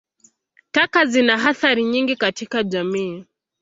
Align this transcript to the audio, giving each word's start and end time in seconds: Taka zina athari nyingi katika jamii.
Taka 0.71 1.05
zina 1.05 1.37
athari 1.49 1.83
nyingi 1.85 2.15
katika 2.15 2.63
jamii. 2.63 3.25